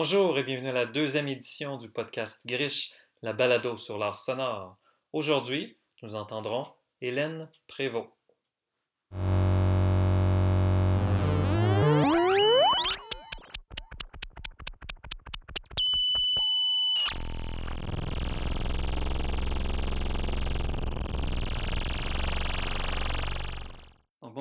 Bonjour 0.00 0.38
et 0.38 0.44
bienvenue 0.44 0.68
à 0.68 0.72
la 0.72 0.86
deuxième 0.86 1.26
édition 1.26 1.76
du 1.76 1.90
podcast 1.90 2.46
Grish, 2.46 2.92
la 3.20 3.32
balado 3.32 3.76
sur 3.76 3.98
l'art 3.98 4.16
sonore. 4.16 4.78
Aujourd'hui, 5.12 5.76
nous 6.02 6.14
entendrons 6.14 6.66
Hélène 7.00 7.50
Prévost. 7.66 8.12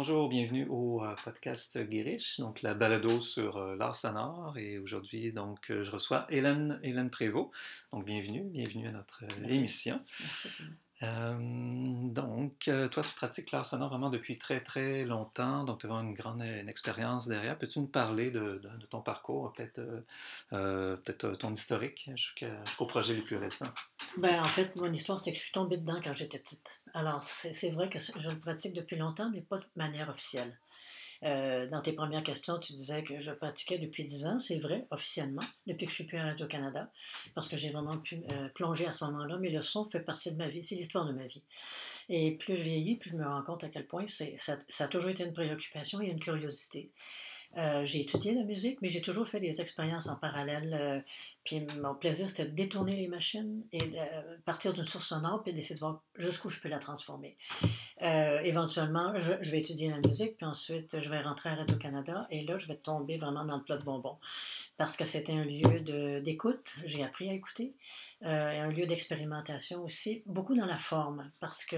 Bonjour, 0.07 0.29
bienvenue 0.29 0.65
au 0.69 1.03
euh, 1.03 1.15
podcast 1.21 1.77
Guériche, 1.79 2.39
donc 2.39 2.61
la 2.61 2.73
balado 2.73 3.19
sur 3.19 3.57
euh, 3.57 3.75
l'art 3.75 3.93
sonore. 3.93 4.57
Et 4.57 4.79
aujourd'hui, 4.79 5.33
donc, 5.33 5.69
euh, 5.69 5.83
je 5.83 5.91
reçois 5.91 6.25
Hélène, 6.29 6.79
Hélène 6.81 7.09
Prévost. 7.09 7.51
Donc, 7.91 8.05
bienvenue, 8.05 8.45
bienvenue 8.45 8.87
à 8.87 8.91
notre 8.93 9.25
émission. 9.49 9.99
Merci. 10.21 10.63
Euh, 11.03 11.35
donc, 11.39 12.67
euh, 12.67 12.87
toi, 12.87 13.03
tu 13.03 13.13
pratiques 13.13 13.51
l'art 13.51 13.65
sonore 13.65 13.89
vraiment 13.89 14.09
depuis 14.09 14.37
très, 14.37 14.61
très 14.61 15.05
longtemps, 15.05 15.63
donc 15.63 15.79
tu 15.79 15.87
as 15.87 15.91
une 15.91 16.13
grande 16.13 16.41
une 16.41 16.69
expérience 16.69 17.27
derrière. 17.27 17.57
Peux-tu 17.57 17.79
nous 17.79 17.87
parler 17.87 18.31
de, 18.31 18.61
ton 18.89 19.01
parcours, 19.01 19.53
peut-être 19.53 19.79
euh, 20.53 20.95
peut-être 20.97 21.35
ton 21.35 21.53
historique 21.53 22.09
jusqu'au 22.15 22.85
projet 22.85 23.13
les 23.13 23.21
plus 23.21 23.37
récents? 23.37 23.71
Ben, 24.17 24.39
en 24.39 24.43
fait, 24.47 24.75
mon 24.75 24.91
histoire, 24.91 25.19
c'est 25.19 25.31
que 25.31 25.37
je 25.37 25.43
suis 25.43 25.53
tombée 25.53 25.77
dedans 25.77 25.99
quand 26.03 26.13
j'étais 26.13 26.39
petite. 26.39 26.81
Alors, 26.93 27.21
c'est 27.21 27.69
vrai 27.71 27.89
que 27.89 27.99
je 27.99 28.29
le 28.29 28.39
pratique 28.39 28.73
depuis 28.73 28.95
longtemps, 28.95 29.29
mais 29.29 29.41
pas 29.41 29.57
de 29.57 29.65
manière 29.75 30.09
officielle. 30.09 30.57
Euh, 31.23 31.67
dans 31.67 31.81
tes 31.81 31.93
premières 31.93 32.23
questions, 32.23 32.59
tu 32.59 32.73
disais 32.73 33.03
que 33.03 33.19
je 33.19 33.31
pratiquais 33.31 33.77
depuis 33.77 34.05
10 34.05 34.25
ans. 34.27 34.39
C'est 34.39 34.59
vrai, 34.59 34.85
officiellement, 34.91 35.43
depuis 35.65 35.85
que 35.85 35.91
je 35.91 35.95
suis 35.95 36.03
plus 36.05 36.17
à 36.17 36.25
Radio-Canada, 36.25 36.91
parce 37.35 37.47
que 37.47 37.57
j'ai 37.57 37.69
vraiment 37.69 37.97
pu 37.97 38.21
euh, 38.31 38.49
plonger 38.49 38.85
à 38.85 38.91
ce 38.91 39.05
moment-là. 39.05 39.37
Mais 39.39 39.49
le 39.49 39.61
son 39.61 39.85
fait 39.85 40.01
partie 40.01 40.31
de 40.31 40.37
ma 40.37 40.47
vie. 40.47 40.63
C'est 40.63 40.75
l'histoire 40.75 41.05
de 41.05 41.13
ma 41.13 41.27
vie. 41.27 41.43
Et 42.09 42.31
plus 42.37 42.55
je 42.55 42.63
vieillis, 42.63 42.97
plus 42.97 43.11
je 43.11 43.17
me 43.17 43.25
rends 43.25 43.43
compte 43.43 43.63
à 43.63 43.69
quel 43.69 43.87
point 43.87 44.05
ça, 44.07 44.25
ça 44.69 44.85
a 44.85 44.87
toujours 44.87 45.09
été 45.09 45.23
une 45.23 45.33
préoccupation 45.33 46.01
et 46.01 46.07
une 46.07 46.19
curiosité. 46.19 46.91
Euh, 47.57 47.83
j'ai 47.85 48.01
étudié 48.01 48.33
la 48.33 48.43
musique, 48.43 48.81
mais 48.81 48.89
j'ai 48.89 49.01
toujours 49.01 49.27
fait 49.27 49.39
des 49.39 49.61
expériences 49.61 50.07
en 50.09 50.17
parallèle. 50.17 51.03
Puis 51.47 51.65
mon 51.81 51.95
plaisir, 51.95 52.29
c'était 52.29 52.43
de 52.43 52.53
détourner 52.53 52.91
les 52.91 53.07
machines 53.07 53.63
et 53.71 53.79
de 53.79 53.95
euh, 53.95 54.37
partir 54.43 54.73
d'une 54.73 54.83
source 54.83 55.07
sonore, 55.07 55.43
puis 55.43 55.53
d'essayer 55.53 55.75
de 55.75 55.79
voir 55.79 56.01
jusqu'où 56.17 56.49
je 56.49 56.59
peux 56.59 56.67
la 56.67 56.77
transformer. 56.77 57.37
éventuellement, 58.01 59.17
je, 59.17 59.31
vais 59.49 59.59
étudier 59.59 59.89
la 59.89 60.05
musique, 60.05 60.35
puis 60.35 60.45
ensuite, 60.45 60.99
je 60.99 61.09
vais 61.09 61.21
rentrer 61.21 61.49
à 61.49 61.55
Radio-Canada, 61.55 62.27
et 62.31 62.43
là, 62.43 62.57
je 62.57 62.67
vais 62.67 62.75
tomber 62.75 63.17
vraiment 63.17 63.45
dans 63.45 63.55
le 63.55 63.63
plat 63.63 63.77
de 63.77 63.83
bonbons. 63.83 64.17
Parce 64.75 64.97
que 64.97 65.05
c'était 65.05 65.31
un 65.31 65.45
lieu 65.45 66.19
d'écoute, 66.19 66.75
j'ai 66.83 67.01
appris 67.01 67.29
à 67.29 67.33
écouter. 67.33 67.73
Euh, 68.23 68.63
un 68.63 68.71
lieu 68.71 68.87
d'expérimentation 68.87 69.83
aussi, 69.83 70.23
beaucoup 70.25 70.55
dans 70.55 70.65
la 70.65 70.79
forme, 70.79 71.29
parce 71.39 71.63
que 71.63 71.75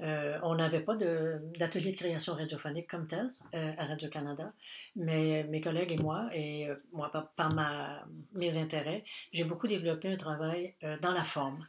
euh, 0.00 0.38
on 0.42 0.56
n'avait 0.56 0.82
pas 0.82 0.94
d'atelier 0.94 1.92
de, 1.92 1.96
création 1.96 2.34
radiophonique 2.34 2.86
comme 2.86 3.06
tel 3.06 3.30
euh, 3.54 3.72
à 3.78 3.86
Radio-Canada, 3.86 4.52
mais 4.94 5.44
mes 5.44 5.62
collègues 5.62 5.92
et 5.92 5.96
moi, 5.96 6.28
et 6.34 6.68
moi 6.92 7.10
par, 7.34 7.54
ma, 7.54 8.04
mes 8.34 8.58
intérêts, 8.58 8.99
j'ai 9.32 9.44
beaucoup 9.44 9.68
développé 9.68 10.12
un 10.12 10.16
travail 10.16 10.74
dans 11.02 11.12
la 11.12 11.24
forme. 11.24 11.66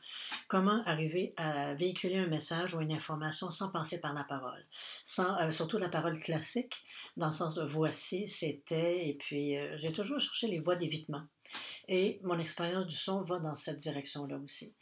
Comment 0.48 0.84
arriver 0.86 1.34
à 1.38 1.74
véhiculer 1.74 2.18
un 2.18 2.28
message 2.28 2.74
ou 2.74 2.82
une 2.82 2.92
information 2.92 3.52
sans 3.52 3.72
passer 3.72 4.00
par 4.02 4.14
la 4.14 4.24
parole, 4.24 4.66
sans, 5.06 5.52
surtout 5.52 5.78
la 5.78 5.90
parole 5.90 6.20
classique, 6.20 6.76
dans 7.18 7.28
le 7.28 7.32
sens 7.32 7.56
de 7.56 7.64
voici, 7.64 8.28
c'était, 8.28 9.08
et 9.08 9.14
puis 9.14 9.56
j'ai 9.76 9.92
toujours 9.92 10.20
cherché 10.20 10.48
les 10.48 10.60
voies 10.60 10.76
d'évitement. 10.76 11.24
Et 11.88 12.20
mon 12.24 12.40
expérience 12.40 12.88
du 12.88 12.96
son 12.96 13.22
va 13.22 13.40
dans 13.40 13.56
cette 13.56 13.78
direction-là 13.78 14.38
aussi. 14.38 14.74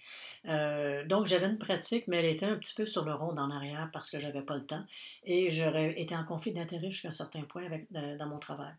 Euh, 0.47 1.05
donc, 1.05 1.25
j'avais 1.25 1.47
une 1.47 1.57
pratique, 1.57 2.07
mais 2.07 2.17
elle 2.17 2.33
était 2.33 2.45
un 2.45 2.57
petit 2.57 2.73
peu 2.73 2.85
sur 2.85 3.05
le 3.05 3.13
rond 3.13 3.35
en 3.37 3.51
arrière 3.51 3.89
parce 3.91 4.09
que 4.09 4.19
j'avais 4.19 4.41
pas 4.41 4.55
le 4.55 4.65
temps. 4.65 4.83
Et 5.23 5.49
j'aurais 5.49 5.99
été 5.99 6.15
en 6.15 6.23
conflit 6.23 6.51
d'intérêt 6.53 6.89
jusqu'à 6.91 7.09
un 7.09 7.11
certain 7.11 7.41
point 7.41 7.65
avec, 7.65 7.91
dans 7.91 8.27
mon 8.27 8.39
travail. 8.39 8.73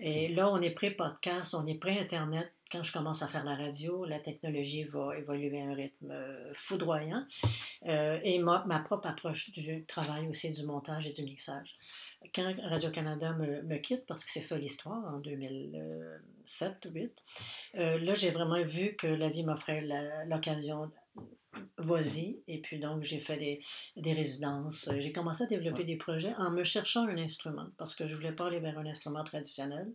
Et 0.00 0.28
là, 0.28 0.50
on 0.50 0.60
est 0.62 0.70
pré-podcast, 0.70 1.54
on 1.54 1.66
est 1.66 1.78
pré-Internet. 1.78 2.50
Quand 2.70 2.82
je 2.82 2.92
commence 2.92 3.22
à 3.22 3.28
faire 3.28 3.44
la 3.44 3.56
radio, 3.56 4.04
la 4.04 4.20
technologie 4.20 4.84
va 4.84 5.16
évoluer 5.16 5.60
à 5.60 5.64
un 5.64 5.74
rythme 5.74 6.10
euh, 6.10 6.52
foudroyant. 6.54 7.24
Euh, 7.86 8.20
et 8.22 8.38
ma, 8.38 8.60
propre 8.84 9.08
approche 9.08 9.50
du 9.52 9.84
travail 9.86 10.28
aussi, 10.28 10.52
du 10.52 10.64
montage 10.64 11.06
et 11.06 11.12
du 11.12 11.22
mixage 11.22 11.78
quand 12.34 12.54
Radio-Canada 12.62 13.32
me, 13.34 13.76
quitte, 13.78 14.06
parce 14.06 14.24
que 14.24 14.30
c'est 14.30 14.42
ça 14.42 14.58
l'histoire, 14.58 15.14
en 15.14 15.20
2007 16.48 16.86
ou 16.86 16.88
2008, 16.90 17.24
euh, 17.76 17.98
là, 18.00 18.14
j'ai 18.14 18.30
vraiment 18.30 18.62
vu 18.62 18.96
que 18.96 19.06
la 19.06 19.28
vie 19.28 19.44
m'offrait 19.44 19.84
l'occasion 20.26 20.90
vas-y. 21.76 22.42
Et 22.46 22.60
puis 22.60 22.78
donc, 22.78 23.02
j'ai 23.02 23.18
fait 23.18 23.36
des, 23.36 23.60
des 23.96 24.12
résidences. 24.12 24.90
J'ai 24.98 25.12
commencé 25.12 25.44
à 25.44 25.46
développer 25.46 25.84
des 25.84 25.96
projets 25.96 26.34
en 26.38 26.50
me 26.50 26.62
cherchant 26.62 27.06
un 27.06 27.16
instrument 27.16 27.68
parce 27.76 27.94
que 27.94 28.06
je 28.06 28.14
voulais 28.14 28.32
pas 28.32 28.46
aller 28.46 28.60
vers 28.60 28.78
un 28.78 28.86
instrument 28.86 29.24
traditionnel. 29.24 29.90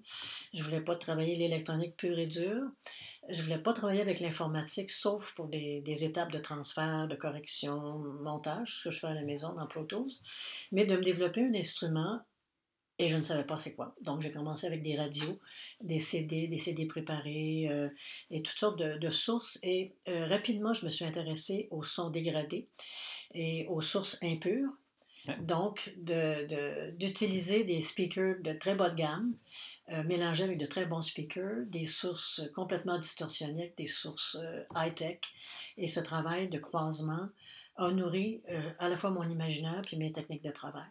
Je 0.54 0.64
voulais 0.64 0.82
pas 0.82 0.96
travailler 0.96 1.36
l'électronique 1.36 1.96
pure 1.96 2.18
et 2.18 2.28
dure. 2.28 2.64
Je 3.30 3.42
voulais 3.42 3.60
pas 3.60 3.74
travailler 3.74 4.02
avec 4.02 4.20
l'informatique 4.20 4.92
sauf 4.92 5.34
pour 5.36 5.48
des, 5.48 5.82
des, 5.82 6.04
étapes 6.04 6.32
de 6.32 6.40
transfert, 6.40 7.08
de 7.08 7.16
correction, 7.16 8.00
montage, 8.22 8.80
ce 8.80 8.90
que 8.90 8.96
je 8.96 9.00
fais 9.00 9.08
à 9.08 9.14
la 9.14 9.24
maison 9.24 9.54
dans 9.54 9.68
Pro 9.68 9.84
Tools. 9.84 10.12
Mais 10.72 10.86
de 10.86 10.98
me 10.98 11.04
développer 11.04 11.46
un 11.46 11.54
instrument 11.54 12.22
et 13.00 13.08
je 13.08 13.18
ne 13.18 13.24
savais 13.24 13.44
pas 13.44 13.58
c'est 13.58 13.76
quoi. 13.76 13.96
Donc, 14.02 14.22
j'ai 14.22 14.32
commencé 14.32 14.68
avec 14.68 14.84
des 14.84 14.96
radios, 14.96 15.40
des 15.82 16.00
CD, 16.00 16.48
des 16.48 16.60
CD 16.60 16.86
préparés 16.86 17.68
euh, 17.70 17.90
et 18.30 18.44
toutes 18.44 18.58
sortes 18.58 18.78
de, 18.80 19.10
sources. 19.10 19.60
Et 19.64 19.96
euh, 20.08 20.28
rapidement, 20.28 20.74
je 20.74 20.86
me 20.86 20.92
suis 20.92 21.06
intéressée 21.06 21.68
aux 21.72 21.84
sons 21.84 22.12
dégradés 22.12 22.70
et 23.34 23.66
aux 23.70 23.82
sources 23.82 24.22
impures. 24.22 24.70
Donc, 25.42 25.94
d'utiliser 25.98 27.64
des 27.64 27.80
speakers 27.80 28.42
de 28.42 28.54
très 28.54 28.76
bas 28.76 28.90
de 28.90 28.96
gamme, 28.96 29.34
euh, 29.90 30.04
mélangés 30.04 30.44
avec 30.44 30.58
de 30.58 30.66
très 30.66 30.86
bons 30.86 31.02
speakers, 31.02 31.66
des 31.68 31.86
sources 31.86 32.42
complètement 32.54 33.00
distorsionnées, 33.00 33.74
des 33.78 33.88
sources 33.88 34.38
high-tech. 34.76 35.20
Et 35.78 35.88
ce 35.88 36.02
travail 36.02 36.50
de 36.50 36.60
croisement 36.60 37.30
a 37.78 37.92
nourri 37.92 38.44
à 38.78 38.88
la 38.88 38.98
fois 38.98 39.10
mon 39.10 39.24
imaginaire 39.24 39.82
puis 39.84 39.98
mes 39.98 40.12
techniques 40.12 40.44
de 40.44 40.52
travail. 40.52 40.86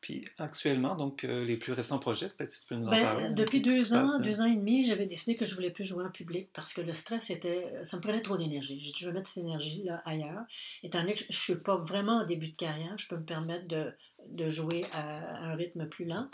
Puis 0.00 0.26
actuellement, 0.38 0.94
donc 0.94 1.24
euh, 1.24 1.44
les 1.44 1.56
plus 1.56 1.72
récents 1.72 1.98
projets, 1.98 2.28
peut-être 2.28 2.50
tu 2.50 2.66
peux 2.68 2.74
nous 2.74 2.86
en 2.86 2.90
ben, 2.90 3.02
parler. 3.02 3.28
Depuis 3.30 3.60
deux 3.60 3.94
ans, 3.94 4.18
deux 4.20 4.40
ans 4.40 4.46
et 4.46 4.56
demi, 4.56 4.84
j'avais 4.84 5.06
décidé 5.06 5.36
que 5.36 5.44
je 5.44 5.54
voulais 5.54 5.70
plus 5.70 5.84
jouer 5.84 6.04
en 6.04 6.10
public 6.10 6.48
parce 6.52 6.72
que 6.72 6.80
le 6.80 6.92
stress 6.92 7.30
était, 7.30 7.72
ça 7.84 7.96
me 7.96 8.02
prenait 8.02 8.22
trop 8.22 8.36
d'énergie. 8.36 8.78
J'ai 8.80 8.92
dit, 8.92 8.98
je 8.98 9.06
vais 9.08 9.12
mettre 9.12 9.28
cette 9.28 9.44
énergie 9.44 9.82
là 9.84 10.02
ailleurs. 10.04 10.44
Étant 10.82 11.00
donné 11.00 11.14
que 11.14 11.24
je 11.28 11.38
suis 11.38 11.56
pas 11.56 11.76
vraiment 11.76 12.18
en 12.18 12.24
début 12.24 12.48
de 12.48 12.56
carrière, 12.56 12.96
je 12.96 13.08
peux 13.08 13.16
me 13.16 13.24
permettre 13.24 13.66
de, 13.66 13.92
de 14.28 14.48
jouer 14.48 14.84
à 14.92 15.44
un 15.44 15.54
rythme 15.54 15.86
plus 15.88 16.04
lent. 16.04 16.28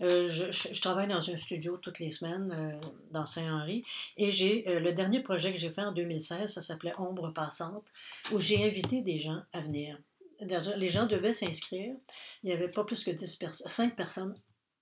Euh, 0.00 0.26
je, 0.28 0.50
je, 0.50 0.80
travaille 0.80 1.08
dans 1.08 1.30
un 1.30 1.36
studio 1.36 1.76
toutes 1.76 1.98
les 1.98 2.10
semaines 2.10 2.52
euh, 2.52 2.88
dans 3.10 3.26
Saint-Henri 3.26 3.84
et 4.16 4.30
j'ai 4.30 4.64
le 4.80 4.92
dernier 4.92 5.20
projet 5.20 5.52
que 5.52 5.58
j'ai 5.58 5.70
fait 5.70 5.82
en 5.82 5.92
2016, 5.92 6.52
ça 6.52 6.62
s'appelait 6.62 6.94
Ombre 6.98 7.32
passante, 7.32 7.86
où 8.32 8.38
j'ai 8.38 8.66
invité 8.66 9.02
des 9.02 9.18
gens 9.18 9.42
à 9.52 9.60
venir 9.60 9.98
les 10.40 10.88
gens 10.88 11.06
devaient 11.06 11.32
s'inscrire. 11.32 11.94
Il 12.42 12.46
n'y 12.46 12.52
avait 12.52 12.68
pas 12.68 12.84
plus 12.84 13.04
que 13.04 13.10
10 13.10 13.36
personnes, 13.36 13.68
5 13.70 13.96
personnes 13.96 14.36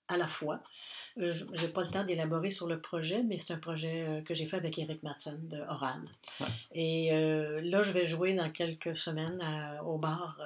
à 0.08 0.16
la 0.16 0.26
fois. 0.26 0.62
Euh, 1.18 1.32
je 1.32 1.62
n'ai 1.62 1.68
pas 1.68 1.82
le 1.82 1.88
temps 1.88 2.04
d'élaborer 2.04 2.50
sur 2.50 2.66
le 2.66 2.80
projet, 2.80 3.22
mais 3.22 3.38
c'est 3.38 3.52
un 3.52 3.58
projet 3.58 4.06
euh, 4.06 4.22
que 4.22 4.34
j'ai 4.34 4.46
fait 4.46 4.56
avec 4.56 4.78
Eric 4.78 5.02
Matson 5.02 5.38
de 5.42 5.58
Oral. 5.68 6.00
Et 6.72 7.12
euh, 7.12 7.60
là, 7.62 7.82
je 7.82 7.92
vais 7.92 8.04
jouer 8.04 8.34
dans 8.34 8.50
quelques 8.50 8.96
semaines 8.96 9.42
au 9.84 9.98
bar 9.98 10.40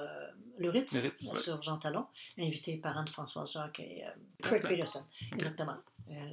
Le 0.58 0.68
Ritz, 0.70 1.14
sur 1.34 1.62
Jean 1.62 1.78
Talon, 1.78 2.06
invité 2.38 2.76
par 2.76 2.96
Anne-Françoise 2.98 3.52
Jacques 3.52 3.80
et 3.80 4.04
Kurt 4.42 4.62
Peterson. 4.62 5.04
Exactement. 5.32 5.76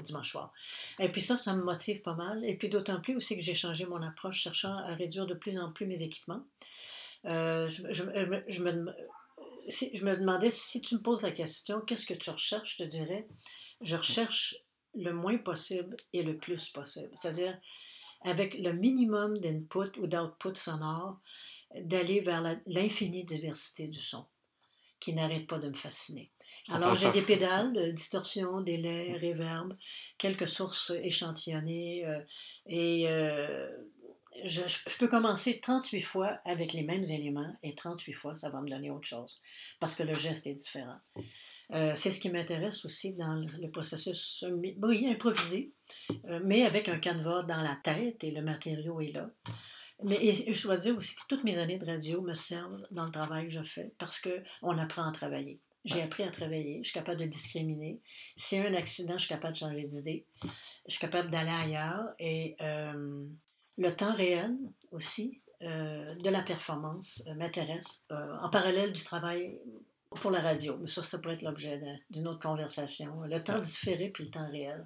dimanche 0.04 0.31
soir. 0.31 0.54
Et 1.00 1.10
puis 1.10 1.22
ça, 1.22 1.38
ça 1.38 1.54
me 1.54 1.64
motive 1.64 2.02
pas 2.02 2.16
mal. 2.16 2.44
Et 2.46 2.56
puis 2.56 2.70
d'autant 2.70 3.02
plus 3.02 3.16
aussi 3.16 3.36
que 3.36 3.42
j'ai 3.42 3.56
changé 3.56 3.86
mon 3.86 4.02
approche, 4.02 4.42
cherchant 4.42 4.76
à 4.76 4.96
réduire 4.96 5.26
de 5.26 5.34
plus 5.34 5.58
en 5.60 5.72
plus 5.72 5.86
mes 5.86 6.02
équipements. 6.02 6.44
Euh, 7.25 7.68
je, 7.68 7.83
je, 7.92 8.04
je, 8.48 8.63
me, 8.63 8.94
je 9.68 10.06
me 10.06 10.18
demandais 10.18 10.50
si 10.50 10.81
tu 10.81 10.95
me 10.95 11.01
poses 11.01 11.21
la 11.21 11.31
question, 11.31 11.81
qu'est-ce 11.81 12.06
que 12.06 12.13
tu 12.13 12.30
recherches 12.30 12.77
Je 12.77 12.83
te 12.83 12.89
dirais, 12.89 13.27
je 13.81 13.95
recherche 13.95 14.56
le 14.95 15.13
moins 15.13 15.38
possible 15.38 15.95
et 16.13 16.24
le 16.24 16.38
plus 16.38 16.69
possible. 16.69 17.12
C'est-à-dire, 17.13 17.57
avec 18.21 18.57
le 18.57 18.74
minimum 18.74 19.38
d'input 19.39 19.98
ou 20.00 20.07
d'output 20.07 20.56
sonore, 20.56 21.19
d'aller 21.75 22.19
vers 22.19 22.42
l'infinie 22.66 23.24
diversité 23.24 23.88
du 23.88 24.00
son, 24.00 24.25
qui 25.00 25.13
n'arrête 25.13 25.48
pas 25.48 25.60
de 25.60 25.69
me 25.69 25.75
fasciner. 25.75 26.31
Alors, 26.68 26.95
j'ai 26.95 27.12
des 27.12 27.21
pédales, 27.21 27.74
de 27.74 27.92
distorsion, 27.92 28.62
délai, 28.62 29.13
reverb, 29.13 29.75
quelques 30.18 30.48
sources 30.48 30.92
échantillonnées 31.04 32.06
euh, 32.06 32.19
et 32.66 33.06
euh, 33.07 33.69
je, 34.44 34.98
peux 34.98 35.08
commencer 35.08 35.60
38 35.60 36.02
fois 36.02 36.40
avec 36.46 36.74
les 36.74 36.84
mêmes 36.84 37.04
éléments 37.04 37.56
et 37.64 37.76
38 37.76 38.14
fois, 38.14 38.36
ça 38.36 38.50
va 38.50 38.62
me 38.62 38.70
donner 38.70 38.92
autre 38.92 39.08
chose 39.08 39.42
parce 39.80 39.96
que 39.96 40.04
le 40.04 40.14
geste 40.14 40.48
est 40.48 40.54
différent. 40.54 40.98
Euh, 41.72 41.94
c'est 41.96 42.12
ce 42.12 42.20
qui 42.20 42.30
m'intéresse 42.30 42.84
aussi 42.86 43.16
dans 43.16 43.36
le, 43.36 43.70
processus 43.70 44.44
oui, 44.52 45.08
improvisé, 45.08 45.72
euh, 46.26 46.40
mais 46.44 46.66
avec 46.66 46.90
un 46.90 46.98
canevas 46.98 47.44
dans 47.44 47.62
la 47.62 47.78
tête 47.84 48.24
et 48.24 48.32
le 48.32 48.42
matériau 48.42 49.02
est 49.02 49.12
là. 49.12 49.30
Mais 50.04 50.52
je 50.52 50.64
dois 50.64 50.78
dire 50.78 50.98
aussi 50.98 51.16
que 51.16 51.22
toutes 51.28 51.44
mes 51.44 51.58
années 51.58 51.78
de 51.78 51.86
radio 51.86 52.22
me 52.22 52.34
servent 52.34 52.88
dans 52.90 53.06
le 53.06 53.12
travail 53.12 53.48
que 53.48 53.54
je 53.54 53.64
fais 53.64 53.94
parce 54.00 54.22
qu'on 54.22 54.78
apprend 54.78 55.08
à 55.08 55.12
travailler. 55.12 55.60
J'ai 55.86 56.02
appris 56.02 56.24
à 56.24 56.32
travailler, 56.32 56.80
je 56.84 56.90
suis 56.90 57.00
capable 57.00 57.20
de 57.20 57.26
discriminer. 57.26 58.00
S'il 58.36 58.60
y 58.60 58.66
a 58.66 58.70
un 58.70 58.74
accident, 58.74 59.14
je 59.14 59.26
suis 59.26 59.30
capable 59.30 59.54
de 59.54 59.60
changer 59.60 59.82
d'idée. 59.82 60.26
Je 60.44 60.92
suis 60.92 61.00
capable 61.00 61.30
d'aller 61.30 61.50
ailleurs. 61.50 62.14
Et 62.20 62.56
euh, 62.62 63.26
le 63.80 63.96
temps 63.96 64.14
réel 64.14 64.56
aussi 64.92 65.42
euh, 65.62 66.14
de 66.16 66.30
la 66.30 66.44
performance 66.44 67.24
euh, 67.28 67.34
m'intéresse 67.34 68.08
en 68.10 68.50
parallèle 68.50 68.94
du 68.94 69.04
travail 69.04 69.58
pour 70.12 70.31
la 70.31 70.42
radio. 70.42 70.78
Mais 70.78 70.88
ça, 70.88 71.02
ça 71.02 71.18
pourrait 71.18 71.36
être 71.36 71.44
l'objet 71.44 71.81
d'une 72.10 72.28
autre 72.28 72.42
conversation. 72.42 73.22
Le 73.22 73.44
temps 73.44 73.60
différé 73.60 74.10
puis 74.10 74.26
le 74.26 74.31
temps 74.31 74.50
réel. 74.50 74.86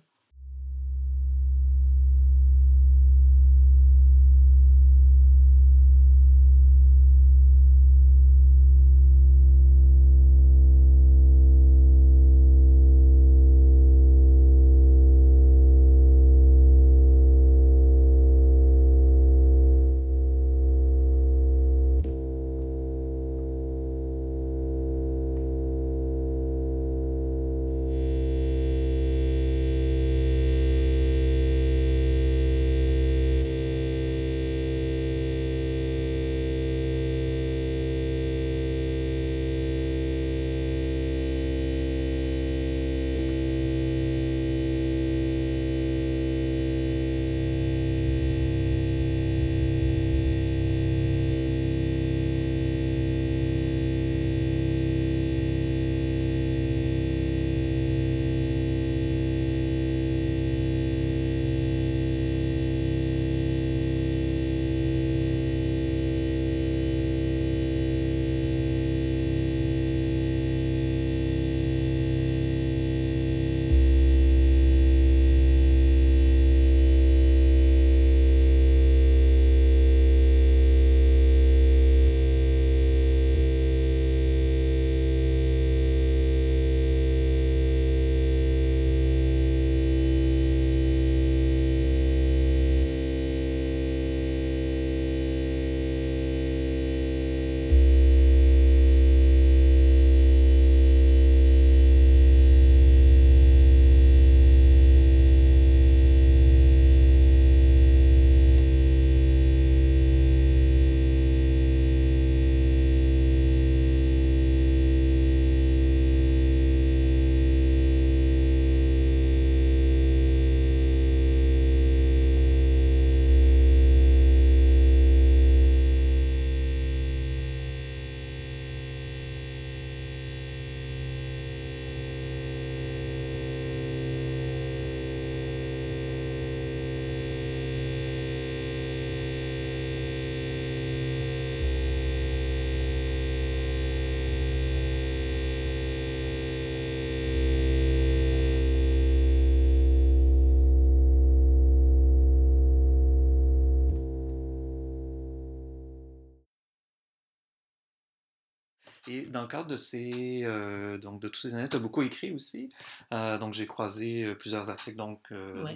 Et 159.07 159.23
dans 159.23 159.41
le 159.41 159.47
cadre 159.47 159.67
de 159.67 159.75
ces, 159.75 160.43
euh, 160.43 160.97
donc 160.97 161.21
de 161.21 161.27
toutes 161.27 161.41
ces 161.41 161.55
années, 161.55 161.67
tu 161.67 161.75
as 161.75 161.79
beaucoup 161.79 162.03
écrit 162.03 162.31
aussi. 162.31 162.69
Euh, 163.13 163.37
donc 163.37 163.53
j'ai 163.53 163.67
croisé 163.67 164.23
euh, 164.23 164.35
plusieurs 164.35 164.69
articles 164.69 164.97
donc 164.97 165.19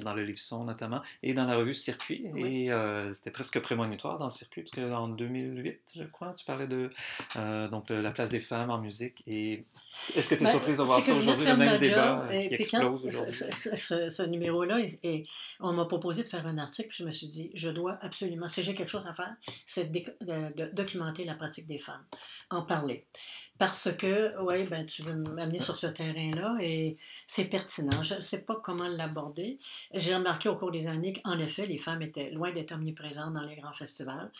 dans 0.03 0.13
le 0.13 0.23
livre 0.23 0.39
son 0.39 0.63
notamment 0.63 1.01
et 1.23 1.33
dans 1.33 1.45
la 1.45 1.55
revue 1.55 1.73
Circuit. 1.73 2.25
Et 2.37 2.69
c'était 3.11 3.31
presque 3.31 3.59
prémonitoire 3.59 4.17
dans 4.17 4.29
Circuit 4.29 4.63
parce 4.63 4.71
qu'en 4.71 5.09
2008, 5.09 5.79
je 5.95 6.03
crois, 6.03 6.33
tu 6.33 6.45
parlais 6.45 6.67
de 6.67 6.89
donc 7.69 7.89
la 7.89 8.11
place 8.11 8.29
des 8.29 8.39
femmes 8.39 8.69
en 8.69 8.79
musique. 8.79 9.23
Et 9.27 9.65
est-ce 10.15 10.29
que 10.29 10.35
tu 10.35 10.41
es 10.41 10.45
ben, 10.45 10.51
surprise 10.51 10.77
de 10.77 10.83
voir 10.83 11.01
ça 11.01 11.13
aujourd'hui, 11.13 11.45
le 11.45 11.57
même 11.57 11.79
débat 11.79 12.27
qui 12.31 12.53
explose 12.53 13.05
aujourd'hui? 13.05 13.37
Ce, 13.37 14.23
numéro-là, 14.23 14.79
et, 15.03 15.25
on 15.59 15.73
m'a 15.73 15.85
proposé 15.85 16.23
de 16.23 16.27
faire 16.27 16.45
un 16.45 16.57
article, 16.57 16.89
puis 16.89 16.97
je 16.99 17.05
me 17.05 17.11
suis 17.11 17.27
dit, 17.27 17.51
je 17.55 17.69
dois 17.69 17.97
absolument, 18.01 18.47
si 18.47 18.63
j'ai 18.63 18.75
quelque 18.75 18.89
chose 18.89 19.05
à 19.07 19.13
faire, 19.13 19.35
c'est 19.65 19.91
de 19.91 20.71
documenter 20.73 21.25
la 21.25 21.35
pratique 21.35 21.67
des 21.67 21.79
femmes, 21.79 22.03
en 22.49 22.63
parler. 22.63 23.05
Parce 23.57 23.91
que, 23.91 24.39
oui, 24.41 24.65
ben, 24.65 24.85
tu 24.85 25.01
veux 25.01 25.15
m'amener 25.15 25.59
sur 25.59 25.77
ce 25.77 25.87
terrain-là 25.87 26.57
et 26.61 26.97
c'est 27.25 27.45
pertinent. 27.45 28.03
Je 28.03 28.15
ne 28.15 28.19
sais 28.19 28.43
pas 28.43 28.55
comment 28.63 28.87
l'aborder. 28.87 29.57
J'ai 29.93 30.13
remarqué 30.13 30.47
au 30.47 30.55
cours 30.55 30.71
des 30.71 30.87
années 30.87 31.13
qu'en 31.13 31.39
effet, 31.39 31.65
les 31.65 31.79
femmes 31.79 32.03
étaient 32.03 32.29
loin 32.29 32.51
d'être 32.51 32.73
omniprésentes 32.73 33.33
dans 33.33 33.43
les 33.43 33.55
grands 33.55 33.73
festivals. 33.73 34.31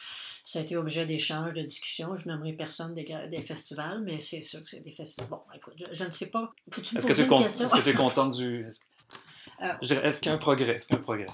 Ça 0.45 0.59
a 0.59 0.61
été 0.61 0.77
objet 0.77 1.07
d'échanges, 1.07 1.53
de 1.53 1.63
discussions. 1.63 2.15
Je 2.15 2.29
n'aimerais 2.29 2.53
personne 2.53 2.93
des, 2.93 3.05
des, 3.29 3.41
festivals, 3.41 4.01
mais 4.03 4.19
c'est 4.19 4.41
sûr 4.41 4.63
que 4.63 4.69
c'est 4.69 4.81
des 4.81 4.91
festivals. 4.91 5.29
Bon, 5.29 5.41
écoute, 5.55 5.73
je, 5.91 6.03
ne 6.03 6.11
sais 6.11 6.29
pas. 6.29 6.53
Est-ce 6.77 7.07
que 7.07 7.13
tu 7.13 7.21
es, 7.21 7.91
es 7.91 7.95
contente 7.95 8.37
du. 8.37 8.67
Est-ce 8.67 9.93
euh, 9.95 10.01
est 10.03 10.19
qu'il 10.19 10.27
y 10.27 10.29
a 10.29 10.33
un 10.33 10.37
progrès? 10.37 10.75
Est-ce 10.75 10.87
qu'il 10.87 10.95
y 10.95 10.99
a 10.99 11.01
un 11.01 11.03
progrès? 11.03 11.25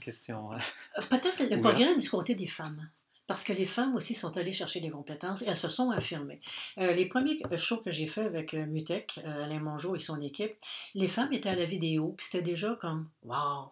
question. 0.00 0.52
Euh, 0.52 1.02
peut-être 1.10 1.40
le 1.50 1.60
progrès 1.60 1.96
du 1.96 2.08
côté 2.08 2.34
des 2.34 2.46
femmes 2.46 2.88
parce 3.28 3.44
que 3.44 3.52
les 3.52 3.66
femmes 3.66 3.94
aussi 3.94 4.14
sont 4.14 4.36
allées 4.36 4.52
chercher 4.52 4.80
des 4.80 4.90
compétences 4.90 5.42
et 5.42 5.46
elles 5.46 5.56
se 5.56 5.68
sont 5.68 5.90
affirmées. 5.90 6.40
Euh, 6.78 6.92
les 6.94 7.06
premiers 7.06 7.38
shows 7.56 7.82
que 7.82 7.92
j'ai 7.92 8.06
faits 8.06 8.26
avec 8.26 8.54
euh, 8.54 8.64
Mutec, 8.66 9.20
euh, 9.24 9.44
Alain 9.44 9.60
Mongeau 9.60 9.94
et 9.94 9.98
son 10.00 10.20
équipe, 10.22 10.56
les 10.94 11.08
femmes 11.08 11.32
étaient 11.32 11.50
à 11.50 11.54
la 11.54 11.66
vidéo, 11.66 12.14
puis 12.16 12.26
c'était 12.28 12.42
déjà 12.42 12.76
comme 12.80 13.08
«wow». 13.24 13.70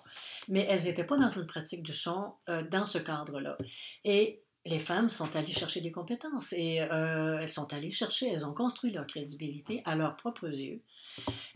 Mais 0.49 0.67
elles 0.69 0.85
n'étaient 0.85 1.05
pas 1.05 1.17
dans 1.17 1.31
une 1.31 1.47
pratique 1.47 1.83
du 1.83 1.95
son 1.95 2.35
dans 2.71 2.87
ce 2.87 2.99
cadre-là. 2.99 3.57
Et 4.05 4.43
les 4.67 4.79
femmes 4.79 5.09
sont 5.09 5.35
allées 5.37 5.53
chercher 5.53 5.81
des 5.81 5.93
compétences 5.93 6.53
et 6.53 6.77
elles 6.77 7.49
sont 7.49 7.73
allées 7.73 7.91
chercher, 7.91 8.29
elles 8.33 8.47
ont 8.47 8.55
construit 8.55 8.93
leur 8.93 9.07
crédibilité 9.07 9.83
à 9.85 9.95
leurs 9.97 10.17
propres 10.17 10.49
yeux. 10.49 10.83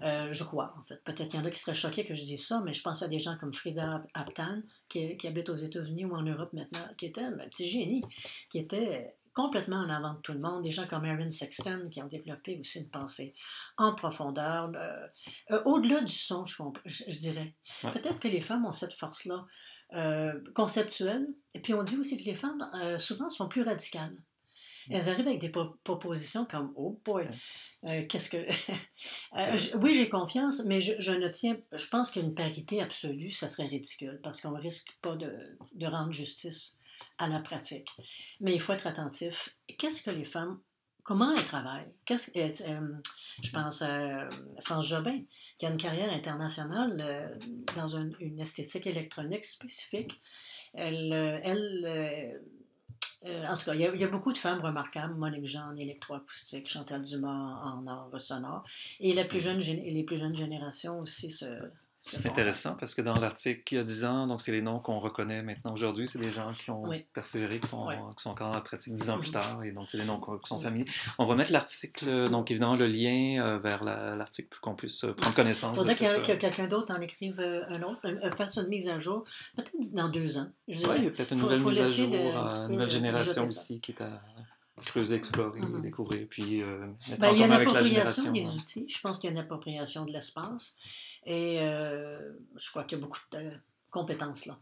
Euh, 0.00 0.28
je 0.30 0.44
crois, 0.44 0.74
en 0.78 0.84
fait. 0.84 1.02
Peut-être 1.04 1.28
qu'il 1.28 1.40
y 1.40 1.42
en 1.42 1.46
a 1.46 1.50
qui 1.50 1.58
seraient 1.58 1.74
choqués 1.74 2.04
que 2.04 2.14
je 2.14 2.22
dise 2.22 2.46
ça, 2.46 2.62
mais 2.64 2.72
je 2.72 2.82
pense 2.82 3.02
à 3.02 3.08
des 3.08 3.18
gens 3.18 3.36
comme 3.38 3.52
Frida 3.52 4.02
Aptan, 4.14 4.62
qui, 4.88 5.16
qui 5.16 5.26
habite 5.26 5.48
aux 5.48 5.56
États-Unis 5.56 6.06
ou 6.06 6.14
en 6.14 6.22
Europe 6.22 6.52
maintenant, 6.52 6.86
qui 6.96 7.06
était 7.06 7.22
un 7.22 7.32
petit 7.32 7.68
génie, 7.68 8.02
qui 8.48 8.58
était 8.58 9.14
complètement 9.34 9.76
en 9.76 9.90
avant 9.90 10.14
de 10.14 10.20
tout 10.20 10.32
le 10.32 10.40
monde. 10.40 10.62
Des 10.62 10.72
gens 10.72 10.86
comme 10.86 11.04
Erin 11.04 11.30
Sexton 11.30 11.88
qui 11.90 12.02
ont 12.02 12.08
développé 12.08 12.58
aussi 12.58 12.80
une 12.80 12.90
pensée 12.90 13.34
en 13.76 13.94
profondeur, 13.94 14.72
euh, 14.74 15.06
euh, 15.50 15.62
au-delà 15.64 16.00
du 16.00 16.12
son, 16.12 16.44
je, 16.46 17.16
dirais. 17.18 17.54
Peut-être 17.82 18.18
que 18.18 18.28
les 18.28 18.40
femmes 18.40 18.64
ont 18.64 18.72
cette 18.72 18.94
force-là 18.94 19.46
conceptuelle. 20.54 21.26
Et 21.54 21.60
puis 21.60 21.74
on 21.74 21.82
dit 21.82 21.96
aussi 21.96 22.16
que 22.16 22.24
les 22.24 22.36
femmes, 22.36 22.62
souvent, 22.98 23.28
sont 23.28 23.48
plus 23.48 23.62
radicales. 23.62 24.16
elles 24.90 25.08
arrivent 25.08 25.28
avec 25.28 25.40
des 25.40 25.52
propositions 25.84 26.44
comme 26.44 26.72
Oh 26.76 27.00
boy, 27.04 27.28
euh, 27.84 28.04
qu'est-ce 28.08 28.30
que. 28.30 28.46
Euh, 29.38 29.56
oui, 29.80 29.94
j'ai 29.94 30.08
confiance, 30.08 30.64
mais 30.66 30.80
je, 30.80 31.12
ne 31.12 31.28
tiens. 31.28 31.56
Je 31.72 31.86
pense 31.86 32.10
qu'une 32.10 32.34
parité 32.34 32.82
absolue, 32.82 33.30
ça 33.30 33.48
serait 33.48 33.68
ridicule 33.68 34.18
parce 34.22 34.40
qu'on 34.40 34.50
ne 34.50 34.60
risque 34.60 34.98
pas 35.00 35.14
de, 35.14 35.32
de, 35.72 35.86
rendre 35.86 36.12
justice 36.12 36.80
à 37.16 37.28
la 37.28 37.38
pratique. 37.38 37.88
Mais 38.40 38.52
il 38.52 38.60
faut 38.60 38.72
être 38.72 38.88
attentif. 38.88 39.56
Qu'est-ce 39.78 40.02
que 40.02 40.10
les 40.10 40.24
femmes. 40.24 40.60
Comment 41.04 41.32
elles 41.32 41.44
travaillent? 41.44 41.92
Qu'est-ce, 42.04 42.30
euh, 42.36 42.92
je 43.42 43.50
pense 43.50 43.82
à 43.82 44.28
France 44.60 44.88
Jobin, 44.88 45.20
qui 45.58 45.66
a 45.66 45.70
une 45.70 45.76
carrière 45.76 46.12
internationale 46.12 47.38
dans 47.76 47.88
une 47.88 48.40
esthétique 48.40 48.86
électronique 48.86 49.44
spécifique. 49.44 50.20
Elle, 50.74 51.12
elle 51.42 52.40
euh, 53.26 53.46
en 53.46 53.56
tout 53.56 53.66
cas, 53.66 53.74
il 53.74 53.80
y, 53.80 54.04
a, 54.04 54.08
beaucoup 54.08 54.32
de 54.32 54.38
femmes 54.38 54.60
remarquables. 54.60 55.14
Monique 55.14 55.46
Jean 55.46 55.72
en 55.72 55.76
électroacoustique, 55.76 56.68
Chantal 56.68 57.02
Dumas 57.02 57.60
en 57.64 57.86
art 57.86 58.10
sonore. 58.18 58.64
Et 58.98 59.12
la 59.12 59.24
plus 59.24 59.40
jeune, 59.40 59.58
les 59.58 60.02
plus 60.04 60.18
jeunes 60.18 60.34
générations 60.34 61.00
aussi 61.00 61.30
se, 61.30 61.46
c'est 62.02 62.26
intéressant. 62.26 62.76
parce 62.76 62.94
que 62.94 63.02
dans 63.02 63.14
l'article 63.14 63.74
il 63.74 63.76
y 63.76 63.80
a 63.80 63.84
10 63.84 64.04
ans, 64.04 64.26
donc 64.26 64.40
c'est 64.40 64.52
les 64.52 64.62
noms 64.62 64.80
qu'on 64.80 64.98
reconnaît 64.98 65.42
maintenant 65.42 65.72
aujourd'hui, 65.72 66.08
c'est 66.08 66.18
des 66.18 66.30
gens 66.30 66.52
qui 66.52 66.70
ont 66.70 66.90
persévéré, 67.12 67.60
qui, 67.60 67.68
sont 67.68 68.30
encore 68.30 68.48
dans 68.48 68.54
la 68.54 68.60
pratique 68.60 68.94
10 68.94 69.10
ans 69.10 69.18
plus 69.18 69.30
tard, 69.30 69.62
et 69.64 69.72
donc 69.72 69.90
c'est 69.90 69.98
des 69.98 70.04
noms 70.04 70.20
qui 70.20 70.48
sont 70.48 70.58
familiers. 70.58 70.86
On 71.18 71.26
va 71.26 71.34
mettre 71.34 71.52
l'article, 71.52 72.30
donc 72.30 72.50
évidemment 72.50 72.76
le 72.76 72.86
lien 72.86 73.42
euh, 73.42 73.58
vers 73.58 73.84
l'article 73.84 74.48
pour 74.48 74.60
qu'on 74.60 74.74
puisse 74.74 75.04
euh, 75.04 75.14
prendre 75.14 75.34
connaissance. 75.34 75.76
Il 75.76 75.78
faudrait 75.78 75.94
que, 75.94 76.32
que 76.32 76.38
quelqu'un 76.38 76.66
d'autre 76.66 76.94
en 76.94 77.00
écrive 77.00 77.38
euh, 77.40 77.62
un 77.68 77.82
autre, 77.82 78.00
fasse 78.36 78.56
une 78.58 78.68
mise 78.68 78.88
à 78.88 78.98
jour, 78.98 79.24
peut-être 79.56 79.94
dans 79.94 80.08
deux 80.08 80.38
ans. 80.38 80.48
Oui, 80.68 80.76
il 80.96 81.04
y 81.04 81.06
a 81.06 81.10
peut-être 81.10 81.32
une 81.32 81.40
nouvelle 81.40 81.60
mise 81.60 81.80
à 81.80 81.84
jour, 81.84 82.14
une 82.14 82.72
nouvelle 82.72 82.90
génération 82.90 83.44
aussi 83.44 83.80
qui 83.80 83.92
est 83.92 84.00
à 84.00 84.22
creuser, 84.84 85.16
explorer, 85.16 85.60
mm-hmm. 85.60 85.82
découvrir, 85.82 86.26
puis 86.28 86.62
mettre 87.08 87.20
ben, 87.20 87.32
Il 87.32 87.38
y 87.38 87.42
a 87.42 87.46
une 87.46 87.52
appropriation 87.52 88.32
des 88.32 88.46
outils, 88.48 88.86
je 88.88 89.00
pense 89.00 89.18
qu'il 89.18 89.28
y 89.28 89.30
a 89.30 89.32
une 89.32 89.42
appropriation 89.42 90.04
de 90.04 90.12
l'espace. 90.12 90.78
Et 91.24 91.60
euh, 91.60 92.32
je 92.56 92.70
crois 92.70 92.84
qu'il 92.84 92.98
y 92.98 93.00
a 93.00 93.04
beaucoup 93.04 93.20
de 93.32 93.50
compétences 93.90 94.46
là. 94.46 94.58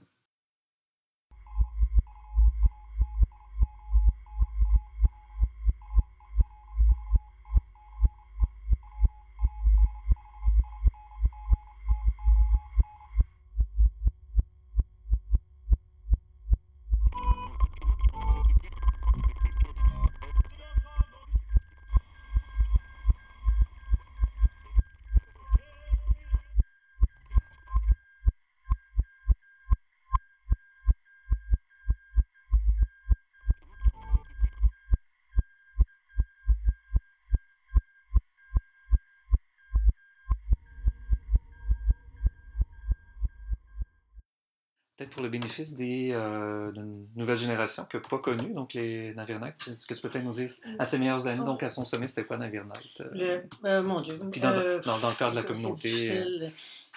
Peut-être 44.99 45.11
pour 45.11 45.23
le 45.23 45.29
bénéfice 45.29 45.77
des, 45.77 46.11
euh, 46.13 46.73
d'une 46.73 47.07
nouvelle 47.15 47.37
génération 47.37 47.85
qui 47.89 47.97
n'a 47.97 48.03
pas 48.03 48.19
connu, 48.19 48.53
donc 48.53 48.75
les 48.75 49.15
Navirnac. 49.15 49.55
Est-ce 49.71 49.87
que 49.87 49.95
tu 49.95 50.03
peux 50.03 50.09
peut-être 50.09 50.25
nous 50.25 50.33
dire 50.33 50.51
à 50.79 50.85
ses 50.85 50.99
meilleures 50.99 51.29
années, 51.29 51.45
donc 51.45 51.63
à 51.63 51.69
son 51.69 51.85
sommet, 51.85 52.09
c'était 52.09 52.25
quoi 52.25 52.37
Navirnac? 52.37 52.85
Euh? 53.01 53.41
Euh, 53.65 53.83
mon 53.83 54.01
Dieu. 54.01 54.19
Puis 54.33 54.41
dans, 54.41 54.53
dans, 54.53 54.99
dans, 54.99 55.09
le 55.09 55.15
cadre 55.15 55.31
de 55.31 55.37
la 55.37 55.43
communauté. 55.45 56.51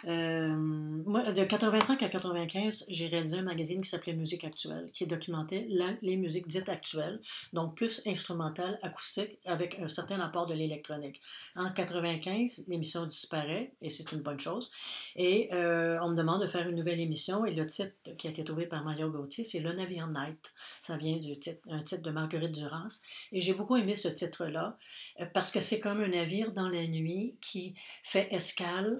Euh, 0.07 0.55
moi, 0.55 1.31
de 1.31 1.43
85 1.43 2.01
à 2.03 2.09
95, 2.09 2.85
j'ai 2.89 3.07
réalisé 3.07 3.37
un 3.37 3.43
magazine 3.43 3.81
qui 3.81 3.89
s'appelait 3.89 4.13
Musique 4.13 4.43
actuelle, 4.43 4.89
qui 4.91 5.05
documentait 5.05 5.67
les 6.01 6.17
musiques 6.17 6.47
dites 6.47 6.69
actuelles, 6.69 7.19
donc 7.53 7.75
plus 7.75 8.01
instrumentales, 8.05 8.79
acoustiques, 8.81 9.39
avec 9.45 9.79
un 9.79 9.87
certain 9.87 10.19
apport 10.19 10.47
de 10.47 10.53
l'électronique. 10.53 11.21
En 11.55 11.71
95, 11.71 12.65
l'émission 12.67 13.05
disparaît, 13.05 13.73
et 13.81 13.89
c'est 13.89 14.11
une 14.11 14.21
bonne 14.21 14.39
chose. 14.39 14.71
Et 15.15 15.49
euh, 15.53 15.99
on 16.01 16.09
me 16.09 16.15
demande 16.15 16.41
de 16.41 16.47
faire 16.47 16.67
une 16.67 16.75
nouvelle 16.75 16.99
émission, 16.99 17.45
et 17.45 17.53
le 17.53 17.67
titre 17.67 17.95
qui 18.17 18.27
a 18.27 18.31
été 18.31 18.43
trouvé 18.43 18.65
par 18.65 18.83
Mario 18.83 19.09
Gauthier, 19.09 19.43
c'est 19.43 19.59
Le 19.59 19.73
Navire 19.73 20.07
Night. 20.07 20.53
Ça 20.81 20.97
vient 20.97 21.17
du 21.17 21.37
titre, 21.39 21.61
de 21.67 22.11
Marguerite 22.11 22.51
Duras. 22.51 23.01
Et 23.31 23.39
j'ai 23.39 23.53
beaucoup 23.53 23.75
aimé 23.75 23.95
ce 23.95 24.07
titre-là, 24.07 24.77
parce 25.33 25.51
que 25.51 25.59
c'est 25.59 25.79
comme 25.79 26.01
un 26.01 26.07
navire 26.07 26.51
dans 26.51 26.69
la 26.69 26.85
nuit 26.87 27.35
qui 27.41 27.75
fait 28.03 28.27
escale 28.31 28.99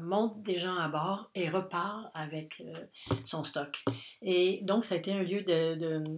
monte 0.00 0.42
des 0.42 0.56
gens 0.56 0.76
à 0.76 0.88
bord 0.88 1.30
et 1.34 1.48
repart 1.48 2.10
avec 2.14 2.60
euh, 2.60 2.86
son 3.24 3.44
stock. 3.44 3.84
Et 4.22 4.60
donc, 4.62 4.84
ça 4.84 4.94
a 4.94 4.98
été 4.98 5.12
un 5.12 5.22
lieu 5.22 5.42